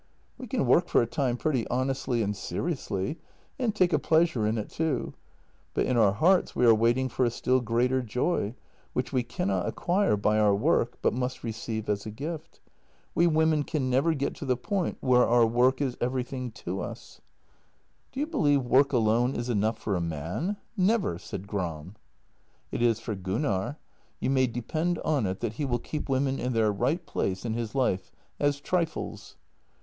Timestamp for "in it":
4.47-4.67